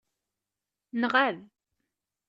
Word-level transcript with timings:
Nɣab. 1.01 1.37